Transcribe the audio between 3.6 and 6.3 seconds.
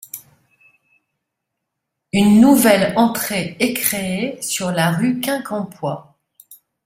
créée sur la rue Quincampoix.